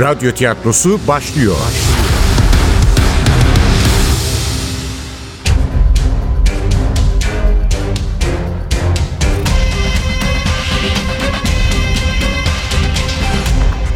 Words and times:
Radyo 0.00 0.32
tiyatrosu 0.32 1.00
başlıyor. 1.08 1.56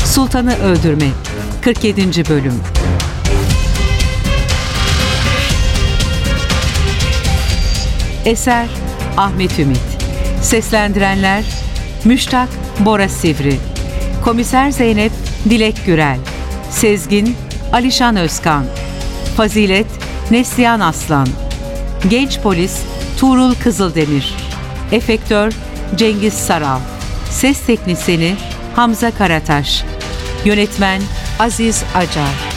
Sultanı 0.04 0.59
Öldürme 0.59 1.09
47. 1.62 2.29
Bölüm 2.29 2.61
Eser 8.25 8.69
Ahmet 9.16 9.58
Ümit 9.58 9.79
Seslendirenler 10.43 11.44
Müştak 12.05 12.49
Bora 12.80 13.08
Sivri 13.08 13.57
Komiser 14.25 14.71
Zeynep 14.71 15.13
Dilek 15.51 15.87
Gürel 15.87 16.19
Sezgin 16.71 17.37
Alişan 17.73 18.17
Özkan 18.17 18.64
Fazilet 19.37 19.87
Neslihan 20.31 20.81
Aslan 20.81 21.29
Genç 22.11 22.39
Polis 22.41 22.83
Tuğrul 23.19 23.55
Kızıldemir 23.55 24.35
Efektör 24.93 25.53
Cengiz 25.97 26.35
Saral 26.35 26.81
Ses 27.31 27.67
Teknisini 27.67 28.35
Hamza 28.77 29.11
Karataş 29.11 29.85
Yönetmen 30.45 31.03
Aziz 31.39 31.85
Acar 31.95 32.52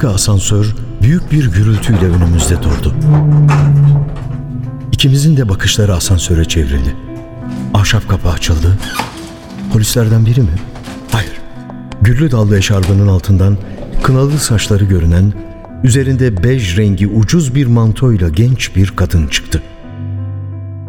Antika 0.00 0.14
asansör 0.14 0.66
büyük 1.02 1.32
bir 1.32 1.52
gürültüyle 1.52 2.06
önümüzde 2.06 2.62
durdu. 2.62 2.94
İkimizin 4.92 5.36
de 5.36 5.48
bakışları 5.48 5.94
asansöre 5.94 6.44
çevrildi. 6.44 6.96
Ahşap 7.74 8.08
kapı 8.08 8.28
açıldı. 8.28 8.78
Polislerden 9.72 10.26
biri 10.26 10.40
mi? 10.40 10.48
Hayır. 11.12 11.32
Güllü 12.02 12.30
dallı 12.30 12.58
eşarbının 12.58 13.08
altından 13.08 13.58
kınalı 14.02 14.38
saçları 14.38 14.84
görünen, 14.84 15.32
üzerinde 15.84 16.44
bej 16.44 16.78
rengi 16.78 17.06
ucuz 17.06 17.54
bir 17.54 17.66
mantoyla 17.66 18.28
genç 18.28 18.76
bir 18.76 18.90
kadın 18.96 19.26
çıktı. 19.26 19.62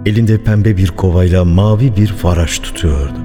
Elinde 0.05 0.43
pembe 0.43 0.77
bir 0.77 0.87
kovayla 0.87 1.45
mavi 1.45 1.95
bir 1.95 2.07
faraş 2.07 2.59
tutuyordu. 2.59 3.19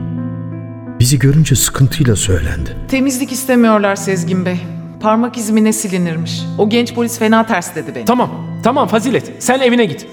Bizi 1.00 1.18
görünce 1.18 1.54
sıkıntıyla 1.54 2.16
söylendi. 2.16 2.76
Temizlik 2.88 3.32
istemiyorlar 3.32 3.96
Sezgin 3.96 4.46
Bey. 4.46 4.75
Parmak 5.00 5.36
izmine 5.36 5.72
silinirmiş. 5.72 6.42
O 6.58 6.68
genç 6.68 6.94
polis 6.94 7.18
fena 7.18 7.46
ters 7.46 7.74
dedi 7.74 7.94
beni. 7.94 8.04
Tamam, 8.04 8.30
tamam 8.62 8.88
Fazilet. 8.88 9.32
Sen 9.38 9.60
evine 9.60 9.84
git. 9.84 10.06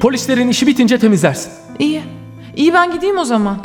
Polislerin 0.00 0.48
işi 0.48 0.66
bitince 0.66 0.98
temizlersin. 0.98 1.52
İyi. 1.78 2.02
İyi 2.56 2.74
ben 2.74 2.92
gideyim 2.92 3.18
o 3.18 3.24
zaman. 3.24 3.56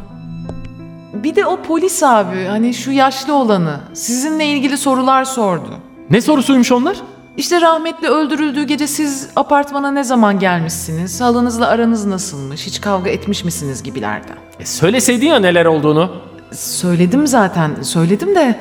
Bir 1.14 1.36
de 1.36 1.46
o 1.46 1.62
polis 1.62 2.04
abi 2.04 2.46
hani 2.46 2.74
şu 2.74 2.92
yaşlı 2.92 3.34
olanı 3.36 3.80
sizinle 3.94 4.46
ilgili 4.46 4.78
sorular 4.78 5.26
sordu. 5.26 5.70
Ne 6.10 6.22
sorusuymuş 6.22 6.72
onlar? 6.72 6.98
İşte 7.38 7.62
rahmetli 7.62 8.08
öldürüldüğü 8.08 8.64
gece 8.64 8.88
siz 8.88 9.30
apartmana 9.36 9.92
ne 9.92 10.04
zaman 10.04 10.40
gelmişsiniz? 10.40 11.22
Halınızla 11.22 11.68
aranız 11.68 12.06
nasılmış? 12.06 12.66
Hiç 12.68 12.82
kavga 12.82 13.10
etmiş 13.10 13.44
misiniz 13.44 13.84
gibilerden. 13.84 14.36
E, 14.60 14.66
söyleseydin 14.66 15.28
ya 15.28 15.40
neler 15.40 15.66
olduğunu. 15.66 16.12
Söyledim 16.52 17.28
zaten, 17.28 17.72
söyledim 17.82 18.36
de 18.36 18.60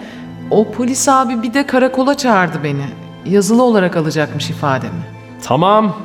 o 0.51 0.71
polis 0.73 1.09
abi 1.09 1.43
bir 1.43 1.55
de 1.55 1.67
karakola 1.67 2.17
çağırdı 2.17 2.65
beni. 2.65 2.85
Yazılı 3.27 3.63
olarak 3.63 3.97
alacakmış 3.97 4.51
ifademi. 4.51 5.03
Tamam. 5.43 5.97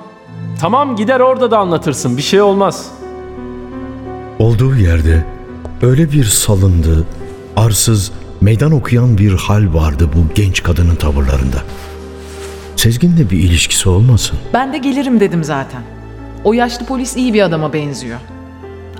Tamam 0.61 0.95
gider 0.95 1.19
orada 1.19 1.51
da 1.51 1.57
anlatırsın. 1.57 2.17
Bir 2.17 2.21
şey 2.21 2.41
olmaz. 2.41 2.91
Olduğu 4.39 4.75
yerde 4.75 5.25
öyle 5.81 6.11
bir 6.11 6.23
salındı, 6.23 7.07
arsız, 7.55 8.11
meydan 8.41 8.71
okuyan 8.71 9.17
bir 9.17 9.33
hal 9.33 9.73
vardı 9.73 10.09
bu 10.15 10.33
genç 10.35 10.63
kadının 10.63 10.95
tavırlarında. 10.95 11.57
Sezgin'le 12.75 13.29
bir 13.31 13.37
ilişkisi 13.39 13.89
olmasın? 13.89 14.39
Ben 14.53 14.73
de 14.73 14.77
gelirim 14.77 15.19
dedim 15.19 15.43
zaten. 15.43 15.81
O 16.43 16.53
yaşlı 16.53 16.85
polis 16.85 17.17
iyi 17.17 17.33
bir 17.33 17.41
adama 17.41 17.73
benziyor. 17.73 18.19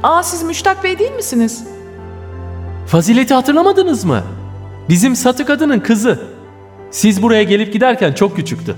Aa 0.03 0.23
siz 0.23 0.43
Müştak 0.43 0.83
Bey 0.83 0.99
değil 0.99 1.11
misiniz? 1.15 1.63
Fazilet'i 2.87 3.33
hatırlamadınız 3.33 4.05
mı? 4.05 4.23
Bizim 4.89 5.15
satı 5.15 5.45
kadının 5.45 5.79
kızı. 5.79 6.19
Siz 6.91 7.21
buraya 7.21 7.43
gelip 7.43 7.73
giderken 7.73 8.13
çok 8.13 8.35
küçüktü. 8.35 8.75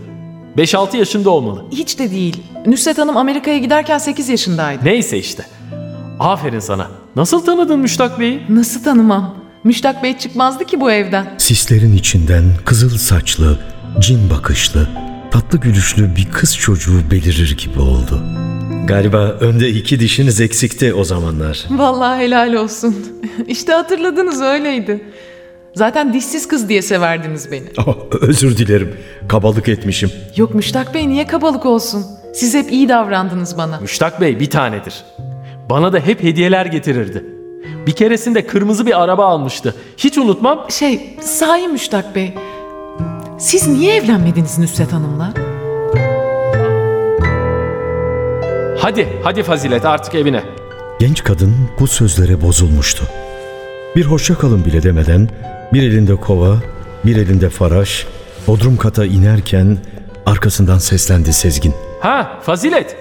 5-6 0.58 0.98
yaşında 0.98 1.30
olmalı. 1.30 1.66
Hiç 1.72 2.00
de 2.00 2.12
değil. 2.12 2.44
Nusret 2.66 2.98
Hanım 2.98 3.18
Amerika'ya 3.18 3.58
giderken 3.58 3.98
8 3.98 4.30
yaşındaydı. 4.30 4.86
Neyse 4.86 5.18
işte. 5.18 5.46
Aferin 6.20 6.60
sana. 6.60 6.88
Nasıl 7.16 7.46
tanıdın 7.46 7.80
Müştak 7.80 8.20
Bey'i? 8.20 8.42
Nasıl 8.50 8.84
tanımam? 8.84 9.36
Müştak 9.64 10.04
Bey 10.04 10.18
çıkmazdı 10.18 10.66
ki 10.66 10.82
bu 10.82 10.92
evden. 10.92 11.26
Sislerin 11.38 11.96
içinden 11.98 12.44
kızıl 12.66 12.98
saçlı, 12.98 13.60
cin 14.00 14.30
bakışlı, 14.30 14.88
tatlı 15.32 15.58
gülüşlü 15.58 16.16
bir 16.16 16.32
kız 16.32 16.58
çocuğu 16.58 17.12
belirir 17.12 17.58
gibi 17.58 17.80
oldu. 17.80 18.24
Galiba 18.88 19.18
önde 19.18 19.70
iki 19.70 20.00
dişiniz 20.00 20.42
eksikti 20.42 20.94
o 20.94 21.04
zamanlar. 21.04 21.66
Vallahi 21.70 22.20
helal 22.24 22.54
olsun. 22.54 22.96
işte 23.48 23.74
hatırladınız 23.74 24.42
öyleydi. 24.42 25.04
Zaten 25.76 26.14
dişsiz 26.14 26.48
kız 26.48 26.70
diye 26.70 26.82
severdiniz 26.82 27.52
beni. 27.52 27.64
Oh, 27.88 27.96
özür 28.22 28.58
dilerim, 28.58 28.96
kabalık 29.28 29.70
etmişim. 29.70 30.12
Yok 30.36 30.56
Müştak 30.56 30.94
Bey 30.94 31.10
niye 31.10 31.28
kabalık 31.28 31.66
olsun? 31.66 32.06
Siz 32.34 32.54
hep 32.54 32.72
iyi 32.72 32.90
davrandınız 32.90 33.58
bana. 33.58 33.80
Müştak 33.80 34.22
Bey 34.22 34.40
bir 34.40 34.50
tanedir. 34.50 35.04
Bana 35.70 35.94
da 35.94 36.00
hep 36.00 36.24
hediyeler 36.24 36.66
getirirdi. 36.66 37.26
Bir 37.88 37.92
keresinde 37.92 38.48
kırmızı 38.48 38.86
bir 38.86 39.04
araba 39.04 39.26
almıştı. 39.26 39.76
Hiç 39.98 40.18
unutmam. 40.18 40.66
Şey, 40.70 41.18
sahi 41.22 41.68
Müştak 41.68 42.16
Bey. 42.16 42.34
Siz 43.40 43.68
niye 43.68 43.96
evlenmediniz 43.96 44.60
Nusret 44.60 44.94
Hanım'la? 44.94 45.34
Hadi, 48.80 49.08
hadi 49.24 49.44
Fazilet 49.44 49.86
artık 49.86 50.16
evine. 50.16 50.44
Genç 51.00 51.24
kadın 51.24 51.56
bu 51.80 51.88
sözlere 51.88 52.42
bozulmuştu. 52.42 53.04
Bir 53.96 54.06
hoşça 54.06 54.36
kalın 54.38 54.66
bile 54.66 54.84
demeden 54.84 55.30
bir 55.74 55.84
elinde 55.84 56.16
kova, 56.16 56.56
bir 57.06 57.16
elinde 57.16 57.50
faraş, 57.50 58.06
bodrum 58.48 58.78
kata 58.78 59.06
inerken 59.06 59.78
arkasından 60.26 60.78
seslendi 60.78 61.34
Sezgin. 61.34 61.74
Ha, 62.00 62.40
Fazilet. 62.44 62.96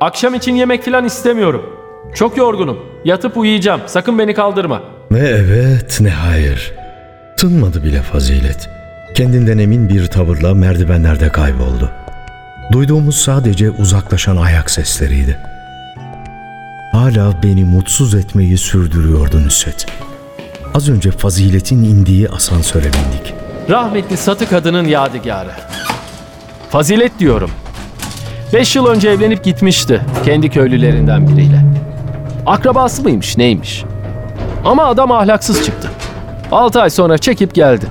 Akşam 0.00 0.34
için 0.34 0.54
yemek 0.54 0.84
falan 0.84 1.04
istemiyorum. 1.04 1.62
Çok 2.14 2.36
yorgunum. 2.36 2.78
Yatıp 3.04 3.36
uyuyacağım. 3.36 3.80
Sakın 3.86 4.18
beni 4.18 4.34
kaldırma. 4.34 4.82
Ne 5.10 5.18
evet 5.18 5.98
ne 6.00 6.10
hayır. 6.10 6.72
Tınmadı 7.36 7.84
bile 7.84 8.02
fazilet. 8.02 8.68
Kendinden 9.14 9.58
emin 9.58 9.88
bir 9.88 10.06
tavırla 10.06 10.54
merdivenlerde 10.54 11.28
kayboldu. 11.28 11.90
Duyduğumuz 12.72 13.16
sadece 13.16 13.70
uzaklaşan 13.70 14.36
ayak 14.36 14.70
sesleriydi. 14.70 15.38
Hala 16.92 17.42
beni 17.42 17.64
mutsuz 17.64 18.14
etmeyi 18.14 18.58
sürdürüyordu 18.58 19.44
Nusret. 19.44 19.86
Az 20.74 20.88
önce 20.88 21.10
faziletin 21.10 21.84
indiği 21.84 22.28
asansöre 22.28 22.84
bindik. 22.84 23.34
Rahmetli 23.70 24.16
satı 24.16 24.48
kadının 24.48 24.84
yadigarı. 24.84 25.50
Fazilet 26.70 27.18
diyorum. 27.18 27.50
Beş 28.52 28.76
yıl 28.76 28.86
önce 28.86 29.08
evlenip 29.08 29.44
gitmişti 29.44 30.00
kendi 30.24 30.50
köylülerinden 30.50 31.28
biriyle. 31.28 31.64
Akrabası 32.46 33.02
mıymış 33.02 33.36
neymiş? 33.36 33.84
Ama 34.64 34.84
adam 34.84 35.12
ahlaksız 35.12 35.64
çıktı. 35.64 35.90
Altı 36.52 36.80
ay 36.82 36.90
sonra 36.90 37.18
çekip 37.18 37.54
geldi. 37.54 37.86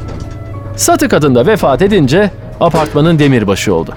Satı 0.75 1.09
kadın 1.09 1.35
da 1.35 1.45
vefat 1.47 1.81
edince 1.81 2.31
apartmanın 2.59 3.19
demirbaşı 3.19 3.73
oldu. 3.75 3.93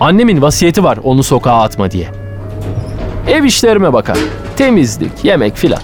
Annemin 0.00 0.42
vasiyeti 0.42 0.84
var 0.84 0.98
onu 1.02 1.22
sokağa 1.22 1.60
atma 1.62 1.90
diye. 1.90 2.08
Ev 3.28 3.44
işlerime 3.44 3.92
bakar. 3.92 4.18
Temizlik, 4.56 5.24
yemek 5.24 5.56
filan. 5.56 5.80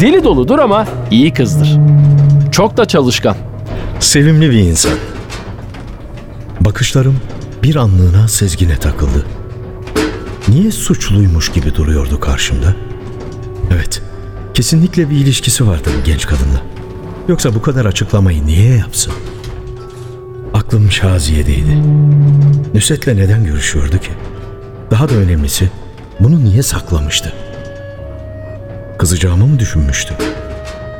Deli 0.00 0.24
doludur 0.24 0.58
ama 0.58 0.86
iyi 1.10 1.32
kızdır. 1.32 1.78
Çok 2.52 2.76
da 2.76 2.84
çalışkan. 2.84 3.36
Sevimli 4.00 4.50
bir 4.50 4.58
insan. 4.58 4.92
Bakışlarım 6.60 7.16
bir 7.62 7.76
anlığına 7.76 8.28
Sezgin'e 8.28 8.76
takıldı. 8.76 9.26
Niye 10.48 10.70
suçluymuş 10.72 11.52
gibi 11.52 11.74
duruyordu 11.74 12.20
karşımda? 12.20 12.74
Evet, 13.74 14.02
kesinlikle 14.54 15.10
bir 15.10 15.16
ilişkisi 15.16 15.68
vardı 15.68 15.90
genç 16.04 16.26
kadınla. 16.26 16.62
Yoksa 17.28 17.54
bu 17.54 17.62
kadar 17.62 17.84
açıklamayı 17.84 18.46
niye 18.46 18.76
yapsın? 18.76 19.12
Aklım 20.54 20.90
Şaziye'deydi. 20.90 21.78
Nusret'le 22.74 23.06
neden 23.06 23.44
görüşüyordu 23.44 23.98
ki? 23.98 24.10
Daha 24.90 25.08
da 25.08 25.14
önemlisi 25.14 25.70
bunu 26.20 26.44
niye 26.44 26.62
saklamıştı? 26.62 27.32
Kızacağımı 29.02 29.46
mı 29.46 29.58
düşünmüştü? 29.58 30.14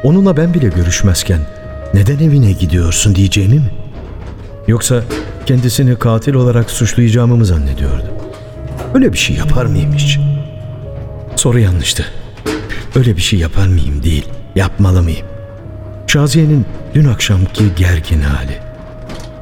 Onunla 0.03 0.37
ben 0.37 0.55
bile 0.55 0.69
görüşmezken 0.69 1.41
neden 1.95 2.19
evine 2.19 2.53
gidiyorsun 2.53 3.15
diyeceğimi 3.15 3.55
mi? 3.55 3.71
Yoksa 4.67 5.03
kendisini 5.47 5.99
katil 5.99 6.35
olarak 6.35 6.71
suçlayacağımı 6.71 7.37
mı 7.37 7.45
zannediyordu? 7.45 8.05
Öyle 8.95 9.13
bir 9.13 9.19
şey 9.19 9.37
yapar 9.37 9.67
mıyım 9.67 9.93
hiç? 9.93 10.19
Soru 11.37 11.59
yanlıştı. 11.59 12.07
Öyle 12.95 13.17
bir 13.17 13.23
şey 13.23 13.39
yapar 13.39 13.67
mıyım 13.67 14.03
değil, 14.03 14.29
yapmalı 14.55 15.03
mıyım? 15.03 15.27
Şaziye'nin 16.07 16.67
dün 16.95 17.05
akşamki 17.05 17.65
gergin 17.77 18.21
hali. 18.21 18.59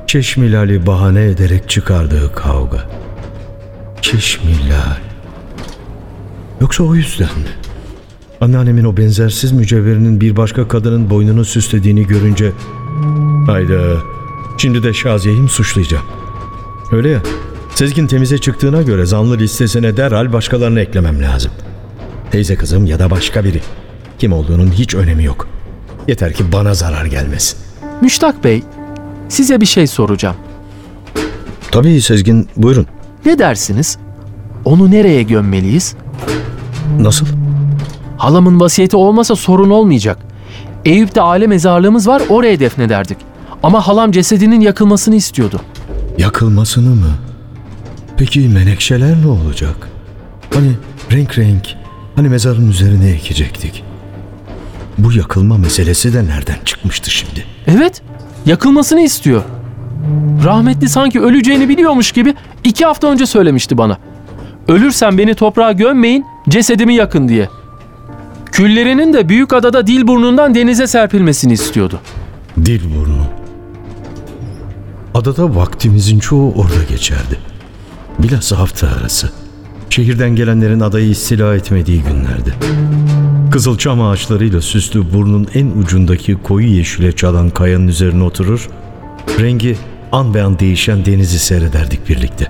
Çeşmilali 0.07 0.87
bahane 0.87 1.25
ederek 1.25 1.69
çıkardığı 1.69 2.33
kavga. 2.33 2.81
Çeşmilal. 4.03 4.99
Yoksa 6.61 6.85
o 6.85 6.95
yüzden 6.95 7.27
mi? 7.27 7.70
Anneannemin 8.41 8.85
o 8.85 8.97
benzersiz 8.97 9.53
mücevherinin 9.53 10.21
bir 10.21 10.37
başka 10.37 10.69
kadının 10.69 11.11
boynunu 11.11 11.45
süslediğini 11.45 12.07
görünce... 12.07 12.53
Hayda, 13.47 13.97
şimdi 14.59 14.83
de 14.83 14.95
Şaziye'yi 14.95 15.41
mi 15.41 15.49
suçlayacağım? 15.49 16.05
Öyle 16.93 17.09
ya, 17.09 17.21
Sezgin 17.75 18.07
temize 18.07 18.39
çıktığına 18.39 18.83
göre 18.83 19.07
zanlı 19.07 19.39
listesine 19.39 19.97
derhal 19.97 20.33
başkalarını 20.33 20.81
eklemem 20.81 21.23
lazım. 21.23 21.51
Teyze 22.31 22.57
kızım 22.57 22.87
ya 22.87 22.99
da 22.99 23.11
başka 23.11 23.45
biri. 23.45 23.61
Kim 24.19 24.33
olduğunun 24.33 24.71
hiç 24.71 24.95
önemi 24.95 25.25
yok. 25.25 25.49
Yeter 26.09 26.33
ki 26.33 26.45
bana 26.53 26.75
zarar 26.75 27.05
gelmesin. 27.05 27.59
Müştak 28.01 28.45
Bey, 28.45 28.63
size 29.29 29.61
bir 29.61 29.67
şey 29.67 29.87
soracağım. 29.87 30.37
Tabii 31.71 32.01
Sezgin, 32.01 32.49
buyurun. 32.57 32.87
Ne 33.27 33.39
dersiniz? 33.39 33.99
Onu 34.65 34.91
nereye 34.91 35.23
gömmeliyiz? 35.23 35.95
Nasıl? 37.01 37.27
Halamın 38.21 38.61
vasiyeti 38.61 38.97
olmasa 38.97 39.37
sorun 39.37 39.71
olmayacak. 39.71 40.19
Eyüp'te 40.85 41.23
aile 41.23 41.47
mezarlığımız 41.47 42.09
var 42.09 42.23
oraya 42.29 42.61
defnederdik. 42.61 43.19
Ama 43.63 43.89
halam 43.89 44.13
cesedinin 44.13 44.61
yakılmasını 44.61 45.15
istiyordu. 45.15 45.61
Yakılmasını 46.19 46.91
mı? 46.91 47.11
Peki 48.17 48.41
menekşeler 48.41 49.23
ne 49.23 49.27
olacak? 49.27 49.89
Hani 50.55 50.73
renk 51.13 51.39
renk, 51.39 51.69
hani 52.17 52.29
mezarın 52.29 52.71
üzerine 52.71 53.11
ekecektik. 53.11 53.85
Bu 54.99 55.13
yakılma 55.13 55.57
meselesi 55.57 56.15
de 56.15 56.25
nereden 56.27 56.59
çıkmıştı 56.65 57.11
şimdi? 57.11 57.45
Evet, 57.67 58.03
yakılmasını 58.47 59.01
istiyor. 59.01 59.43
Rahmetli 60.45 60.89
sanki 60.89 61.21
öleceğini 61.21 61.69
biliyormuş 61.69 62.13
gibi 62.13 62.35
iki 62.65 62.85
hafta 62.85 63.09
önce 63.09 63.27
söylemişti 63.27 63.79
bana. 63.79 63.99
Ölürsem 64.69 65.19
beni 65.19 65.35
toprağa 65.35 65.73
gömmeyin, 65.73 66.25
cesedimi 66.49 66.95
yakın 66.95 67.29
diye. 67.29 67.49
Küllerinin 68.53 69.13
de 69.13 69.29
büyük 69.29 69.53
adada 69.53 69.87
dil 69.87 70.07
burnundan 70.07 70.55
denize 70.55 70.87
serpilmesini 70.87 71.53
istiyordu. 71.53 72.01
Dil 72.65 72.81
burnu. 72.97 73.27
Adada 75.15 75.57
vaktimizin 75.57 76.19
çoğu 76.19 76.53
orada 76.53 76.85
geçerdi. 76.89 77.39
Bilhassa 78.19 78.59
hafta 78.59 78.89
arası. 78.89 79.31
Şehirden 79.91 80.37
gelenlerin 80.37 80.81
adayı 80.81 81.11
istila 81.11 81.55
etmediği 81.55 82.03
günlerdi. 82.03 82.55
Kızılçam 83.51 84.03
ağaçlarıyla 84.03 84.61
süslü 84.61 85.13
burnun 85.13 85.47
en 85.55 85.67
ucundaki 85.67 86.35
koyu 86.35 86.67
yeşile 86.67 87.13
çalan 87.13 87.51
kayanın 87.51 87.89
üzerine 87.89 88.23
oturur, 88.23 88.69
rengi 89.41 89.77
an 90.13 90.35
be 90.35 90.43
an 90.43 90.59
değişen 90.59 91.05
denizi 91.05 91.39
seyrederdik 91.39 92.09
birlikte. 92.09 92.47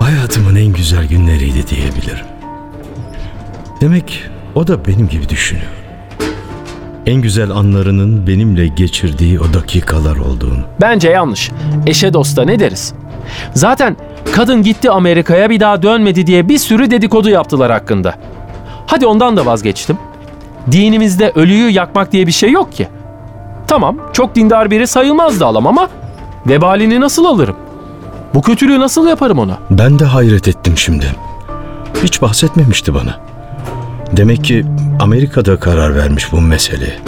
Hayatımın 0.00 0.56
en 0.56 0.72
güzel 0.72 1.08
günleriydi 1.08 1.66
diyebilirim. 1.66 2.39
Demek 3.80 4.22
o 4.54 4.66
da 4.66 4.86
benim 4.86 5.08
gibi 5.08 5.28
düşünüyor. 5.28 5.66
En 7.06 7.22
güzel 7.22 7.50
anlarının 7.50 8.26
benimle 8.26 8.66
geçirdiği 8.66 9.40
o 9.40 9.54
dakikalar 9.54 10.16
olduğunu. 10.16 10.58
Bence 10.80 11.08
yanlış. 11.10 11.50
Eşe 11.86 12.12
dosta 12.14 12.42
ne 12.44 12.60
deriz? 12.60 12.94
Zaten 13.54 13.96
kadın 14.32 14.62
gitti 14.62 14.90
Amerika'ya 14.90 15.50
bir 15.50 15.60
daha 15.60 15.82
dönmedi 15.82 16.26
diye 16.26 16.48
bir 16.48 16.58
sürü 16.58 16.90
dedikodu 16.90 17.28
yaptılar 17.28 17.72
hakkında. 17.72 18.14
Hadi 18.86 19.06
ondan 19.06 19.36
da 19.36 19.46
vazgeçtim. 19.46 19.98
Dinimizde 20.72 21.32
ölüyü 21.34 21.70
yakmak 21.70 22.12
diye 22.12 22.26
bir 22.26 22.32
şey 22.32 22.50
yok 22.50 22.72
ki. 22.72 22.88
Tamam, 23.66 23.96
çok 24.12 24.34
dindar 24.34 24.70
biri 24.70 24.86
sayılmaz 24.86 25.40
da 25.40 25.46
alam 25.46 25.66
ama 25.66 25.88
vebalini 26.46 27.00
nasıl 27.00 27.24
alırım? 27.24 27.56
Bu 28.34 28.42
kötülüğü 28.42 28.80
nasıl 28.80 29.08
yaparım 29.08 29.38
ona? 29.38 29.58
Ben 29.70 29.98
de 29.98 30.04
hayret 30.04 30.48
ettim 30.48 30.72
şimdi. 30.76 31.06
Hiç 32.02 32.22
bahsetmemişti 32.22 32.94
bana. 32.94 33.20
Demek 34.16 34.44
ki 34.44 34.64
Amerika'da 35.00 35.60
karar 35.60 35.96
vermiş 35.96 36.32
bu 36.32 36.40
meseleye. 36.40 36.98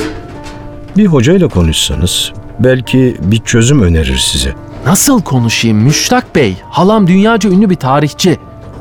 Bir 0.96 1.06
hocayla 1.06 1.48
konuşsanız 1.48 2.32
belki 2.60 3.16
bir 3.22 3.38
çözüm 3.38 3.82
önerir 3.82 4.16
size. 4.18 4.54
Nasıl 4.86 5.22
konuşayım 5.22 5.78
Müştak 5.78 6.34
Bey? 6.34 6.56
Halam 6.70 7.06
dünyaca 7.06 7.50
ünlü 7.50 7.70
bir 7.70 7.74
tarihçi. 7.76 8.38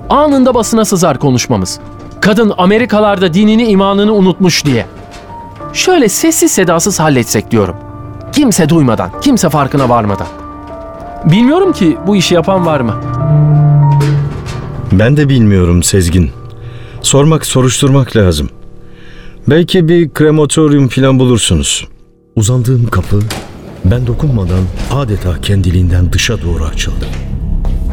Anında 0.09 0.53
basına 0.53 0.85
sızar 0.85 1.19
konuşmamız. 1.19 1.79
Kadın 2.21 2.53
Amerikalarda 2.57 3.33
dinini 3.33 3.63
imanını 3.67 4.13
unutmuş 4.13 4.65
diye. 4.65 4.85
Şöyle 5.73 6.09
sessiz 6.09 6.51
sedasız 6.51 6.99
halletsek 6.99 7.51
diyorum. 7.51 7.75
Kimse 8.31 8.69
duymadan, 8.69 9.09
kimse 9.21 9.49
farkına 9.49 9.89
varmadan. 9.89 10.27
Bilmiyorum 11.25 11.73
ki 11.73 11.97
bu 12.07 12.15
işi 12.15 12.33
yapan 12.35 12.65
var 12.65 12.79
mı? 12.81 12.93
Ben 14.91 15.17
de 15.17 15.29
bilmiyorum 15.29 15.83
Sezgin. 15.83 16.31
Sormak, 17.01 17.45
soruşturmak 17.45 18.15
lazım. 18.15 18.49
Belki 19.47 19.87
bir 19.87 20.09
krematoryum 20.09 20.87
falan 20.87 21.19
bulursunuz. 21.19 21.87
Uzandığım 22.35 22.87
kapı 22.87 23.19
ben 23.85 24.07
dokunmadan 24.07 24.63
adeta 24.93 25.41
kendiliğinden 25.41 26.13
dışa 26.13 26.41
doğru 26.41 26.63
açıldı. 26.63 27.05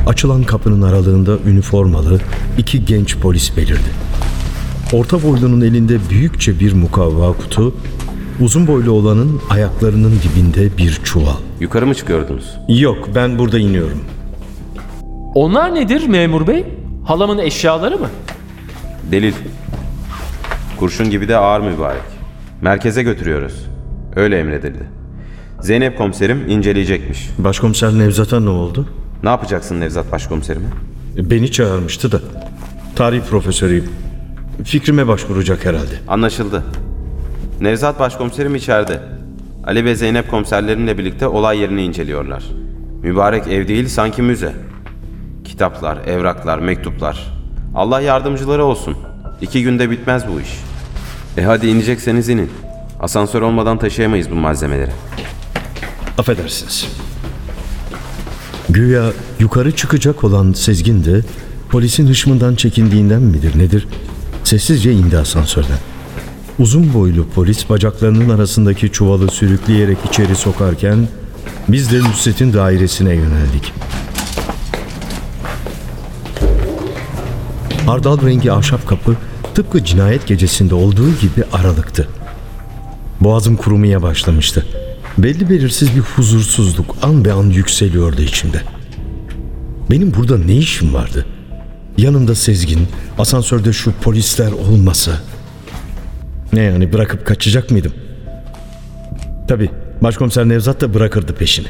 Açılan 0.07 0.43
kapının 0.43 0.83
aralığında 0.83 1.39
üniformalı 1.47 2.21
iki 2.59 2.85
genç 2.85 3.17
polis 3.17 3.57
belirdi. 3.57 3.91
Orta 4.93 5.23
boylunun 5.23 5.61
elinde 5.61 5.99
büyükçe 6.11 6.61
bir 6.61 6.73
mukavva 6.73 7.33
kutu, 7.33 7.75
uzun 8.41 8.67
boylu 8.67 8.91
olanın 8.93 9.41
ayaklarının 9.51 10.13
dibinde 10.23 10.77
bir 10.79 11.01
çuval. 11.05 11.37
Yukarı 11.61 11.87
mı 11.87 11.95
çıkıyordunuz? 11.95 12.55
Yok 12.69 13.09
ben 13.15 13.39
burada 13.39 13.59
iniyorum. 13.59 13.99
Onlar 15.35 15.75
nedir 15.75 16.07
memur 16.07 16.47
bey? 16.47 16.65
Halamın 17.05 17.39
eşyaları 17.39 17.99
mı? 17.99 18.09
Delil. 19.13 19.35
Kurşun 20.79 21.11
gibi 21.11 21.29
de 21.29 21.37
ağır 21.37 21.61
mübarek. 21.61 22.03
Merkeze 22.63 23.03
götürüyoruz. 23.03 23.67
Öyle 24.17 24.39
emredildi. 24.39 24.83
Zeynep 25.61 25.99
komiserim 25.99 26.49
inceleyecekmiş. 26.49 27.31
Başkomiser 27.39 27.93
Nevzat'a 27.93 28.41
ne 28.41 28.49
oldu? 28.49 28.89
Ne 29.23 29.29
yapacaksın 29.29 29.81
Nevzat 29.81 30.13
başkomiserime? 30.13 30.67
Beni 31.17 31.53
çağırmıştı 31.53 32.13
da. 32.13 32.21
Tarih 32.97 33.23
profesörüyüm. 33.23 33.85
Fikrime 34.65 35.07
başvuracak 35.09 35.65
herhalde. 35.65 35.95
Anlaşıldı. 36.09 36.65
Nevzat 37.61 38.01
başkomiserim 38.01 38.55
içeride. 38.55 39.01
Ali 39.65 39.85
ve 39.85 39.95
Zeynep 39.95 40.31
komiserlerinle 40.31 40.99
birlikte 40.99 41.27
olay 41.27 41.59
yerini 41.59 41.83
inceliyorlar. 41.83 42.45
Mübarek 43.03 43.47
ev 43.47 43.69
değil 43.69 43.89
sanki 43.89 44.23
müze. 44.23 44.53
Kitaplar, 45.45 45.99
evraklar, 46.07 46.59
mektuplar. 46.59 47.38
Allah 47.79 48.01
yardımcıları 48.01 48.65
olsun. 48.65 48.97
İki 49.41 49.63
günde 49.63 49.91
bitmez 49.91 50.23
bu 50.29 50.41
iş. 50.41 50.49
E 51.37 51.43
hadi 51.43 51.67
inecekseniz 51.67 52.29
inin. 52.29 52.51
Asansör 53.01 53.43
olmadan 53.43 53.79
taşıyamayız 53.79 54.31
bu 54.31 54.35
malzemeleri. 54.35 54.91
Affedersiniz. 56.19 56.89
Güya 58.69 59.13
yukarı 59.41 59.77
çıkacak 59.77 60.25
olan 60.25 60.53
Sezgin 60.53 61.05
de 61.05 61.21
polisin 61.71 62.07
hışmından 62.07 62.55
çekindiğinden 62.55 63.23
midir 63.23 63.59
nedir? 63.59 63.89
Sessizce 64.45 64.93
indi 64.93 65.19
asansörden. 65.19 65.79
Uzun 66.59 66.95
boylu 66.95 67.29
polis 67.35 67.71
bacaklarının 67.71 68.29
arasındaki 68.29 68.93
çuvalı 68.93 69.31
sürükleyerek 69.31 69.99
içeri 70.09 70.37
sokarken 70.37 71.09
biz 71.69 71.93
de 71.93 71.99
Nusret'in 71.99 72.53
dairesine 72.53 73.15
yöneldik. 73.15 73.73
Hardal 77.89 78.27
rengi 78.27 78.53
ahşap 78.53 78.87
kapı 78.87 79.17
tıpkı 79.55 79.85
cinayet 79.85 80.27
gecesinde 80.27 80.75
olduğu 80.75 81.11
gibi 81.11 81.45
aralıktı. 81.53 82.09
Boğazım 83.21 83.57
kurumaya 83.57 84.03
başlamıştı. 84.03 84.67
Belli 85.19 85.51
belirsiz 85.51 85.97
bir 85.97 86.01
huzursuzluk 86.01 86.97
an 87.03 87.25
be 87.25 87.33
an 87.33 87.45
yükseliyordu 87.45 88.23
içimde. 88.23 88.63
Benim 89.91 90.15
burada 90.15 90.39
ne 90.39 90.57
işim 90.57 90.95
vardı? 90.95 91.27
Yanımda 91.99 92.35
Sezgin, 92.35 92.89
asansörde 93.19 93.73
şu 93.73 93.93
polisler 93.93 94.53
olmasa. 94.53 95.13
Ne 96.53 96.61
yani 96.61 96.93
bırakıp 96.93 97.27
kaçacak 97.27 97.71
mıydım? 97.71 97.93
Tabii 99.49 99.71
başkomiser 100.03 100.49
Nevzat 100.49 100.81
da 100.81 100.95
bırakırdı 100.95 101.35
peşini. 101.35 101.69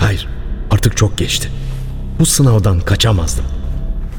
Hayır 0.00 0.28
artık 0.70 0.96
çok 0.96 1.18
geçti. 1.18 1.48
Bu 2.18 2.26
sınavdan 2.26 2.80
kaçamazdım. 2.80 3.59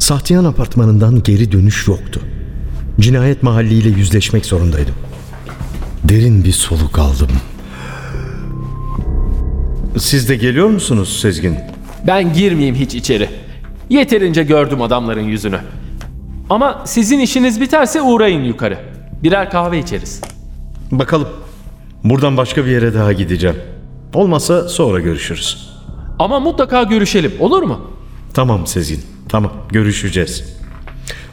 Sahtiyan 0.02 0.46
apartmanından 0.46 1.24
geri 1.24 1.52
dönüş 1.52 1.88
yoktu. 1.88 2.22
Cinayet 3.00 3.44
mahalliyle 3.44 3.90
yüzleşmek 3.90 4.46
zorundaydım. 4.46 4.96
Derin 6.04 6.44
bir 6.44 6.52
soluk 6.52 7.00
aldım. 7.00 7.28
Siz 9.98 10.30
de 10.30 10.36
geliyor 10.36 10.68
musunuz 10.68 11.20
Sezgin? 11.22 11.58
Ben 12.08 12.34
girmeyeyim 12.34 12.76
hiç 12.76 12.96
içeri. 12.96 13.30
Yeterince 13.90 14.44
gördüm 14.44 14.82
adamların 14.82 15.22
yüzünü. 15.22 15.60
Ama 16.50 16.82
sizin 16.86 17.20
işiniz 17.20 17.62
biterse 17.62 18.02
uğrayın 18.02 18.44
yukarı. 18.44 18.80
Birer 19.24 19.50
kahve 19.50 19.80
içeriz. 19.80 20.22
Bakalım. 20.92 21.28
Buradan 22.04 22.38
başka 22.38 22.66
bir 22.66 22.72
yere 22.72 22.94
daha 22.94 23.14
gideceğim. 23.14 23.58
Olmazsa 24.14 24.70
sonra 24.70 25.00
görüşürüz. 25.00 25.70
Ama 26.20 26.40
mutlaka 26.40 26.84
görüşelim 26.84 27.32
olur 27.40 27.64
mu? 27.64 27.82
Tamam 28.34 28.68
Sezgin. 28.68 29.02
Tamam 29.32 29.52
görüşeceğiz. 29.70 30.44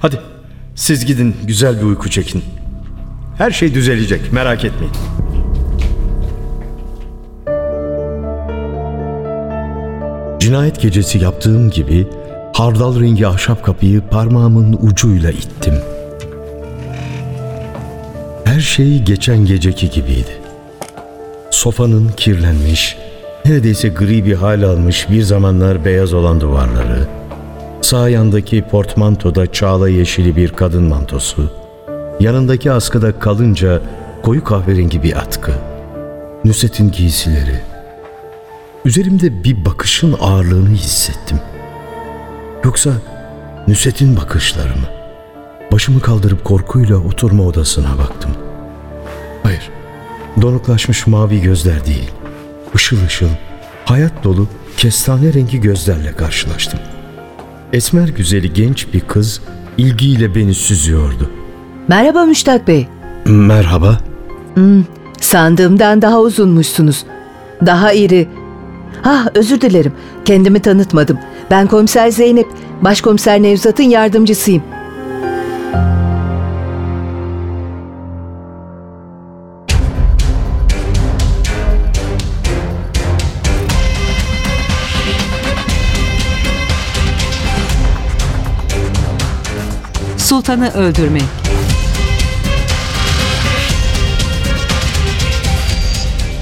Hadi 0.00 0.20
siz 0.74 1.06
gidin 1.06 1.36
güzel 1.44 1.80
bir 1.80 1.82
uyku 1.82 2.10
çekin. 2.10 2.44
Her 3.38 3.50
şey 3.50 3.74
düzelecek 3.74 4.32
merak 4.32 4.64
etmeyin. 4.64 4.94
Cinayet 10.40 10.80
gecesi 10.80 11.18
yaptığım 11.18 11.70
gibi 11.70 12.06
hardal 12.54 13.00
rengi 13.00 13.26
ahşap 13.26 13.64
kapıyı 13.64 14.00
parmağımın 14.00 14.78
ucuyla 14.82 15.30
ittim. 15.30 15.74
Her 18.44 18.60
şey 18.60 19.02
geçen 19.02 19.44
geceki 19.44 19.90
gibiydi. 19.90 20.38
Sofanın 21.50 22.08
kirlenmiş, 22.16 22.96
neredeyse 23.44 23.88
gri 23.88 24.24
bir 24.24 24.34
hal 24.34 24.62
almış 24.62 25.06
bir 25.10 25.22
zamanlar 25.22 25.84
beyaz 25.84 26.14
olan 26.14 26.40
duvarları, 26.40 27.17
sağ 27.88 28.08
yandaki 28.08 28.62
portmantoda 28.62 29.52
çağla 29.52 29.88
yeşili 29.88 30.36
bir 30.36 30.48
kadın 30.48 30.82
mantosu, 30.82 31.52
yanındaki 32.20 32.72
askıda 32.72 33.18
kalınca 33.18 33.82
koyu 34.22 34.44
kahverengi 34.44 35.02
bir 35.02 35.16
atkı, 35.16 35.52
Nusret'in 36.44 36.90
giysileri. 36.90 37.60
Üzerimde 38.84 39.44
bir 39.44 39.64
bakışın 39.64 40.16
ağırlığını 40.20 40.68
hissettim. 40.68 41.40
Yoksa 42.64 42.90
Nusret'in 43.68 44.16
bakışları 44.16 44.68
mı? 44.76 44.88
Başımı 45.72 46.00
kaldırıp 46.00 46.44
korkuyla 46.44 46.96
oturma 46.96 47.42
odasına 47.42 47.98
baktım. 47.98 48.30
Hayır, 49.42 49.70
donuklaşmış 50.42 51.06
mavi 51.06 51.40
gözler 51.40 51.86
değil. 51.86 52.10
Işıl 52.74 53.06
ışıl, 53.06 53.30
hayat 53.84 54.24
dolu, 54.24 54.46
kestane 54.76 55.32
rengi 55.34 55.60
gözlerle 55.60 56.12
karşılaştım. 56.12 56.80
Esmer 57.72 58.08
güzeli 58.08 58.52
genç 58.52 58.92
bir 58.94 59.00
kız 59.00 59.40
ilgiyle 59.78 60.34
beni 60.34 60.54
süzüyordu. 60.54 61.30
Merhaba 61.88 62.24
Müştak 62.24 62.68
Bey. 62.68 62.88
Merhaba. 63.24 63.98
Sandığımdan 65.20 66.02
daha 66.02 66.20
uzunmuşsunuz. 66.20 67.04
Daha 67.66 67.92
iri. 67.92 68.28
Ah 69.04 69.26
özür 69.34 69.60
dilerim. 69.60 69.92
Kendimi 70.24 70.60
tanıtmadım. 70.60 71.18
Ben 71.50 71.66
komiser 71.66 72.08
Zeynep. 72.10 72.46
Başkomiser 72.82 73.42
Nevzat'ın 73.42 73.82
yardımcısıyım. 73.82 74.62
Sultanı 90.28 90.70
öldürmek. 90.72 91.22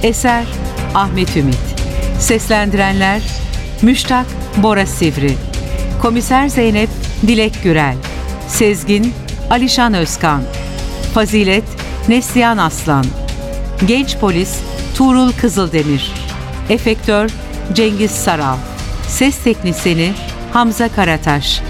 Eser 0.03 0.45
Ahmet 0.95 1.37
Ümit. 1.37 1.59
Seslendirenler 2.21 3.23
Müştak 3.83 4.27
Bora 4.57 4.87
Sivri. 4.87 5.35
Komiser 6.03 6.49
Zeynep 6.49 6.89
Dilek 7.27 7.63
Gürel. 7.63 7.95
Sezgin 8.49 9.15
Alişan 9.51 9.95
Özkan. 9.95 10.43
Fazilet 11.15 11.65
Neslihan 12.09 12.59
Aslan. 12.59 13.05
Genç 13.87 14.17
polis 14.17 14.59
Tuğrul 14.97 15.33
Kızıldemir. 15.33 16.13
Efektör 16.69 17.31
Cengiz 17.73 18.11
Saral. 18.11 18.57
Ses 19.09 19.39
teknisyeni 19.39 20.13
Hamza 20.53 20.89
Karataş. 20.89 21.61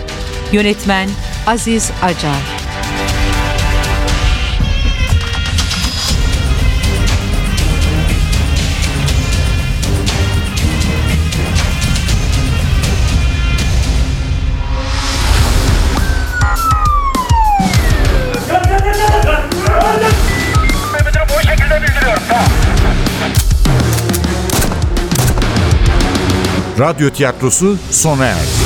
Yönetmen 0.52 1.08
Aziz 1.46 1.92
Acar. 2.02 2.42
Radyo 26.78 27.10
tiyatrosu 27.10 27.78
sona 27.90 28.26
erdi. 28.26 28.65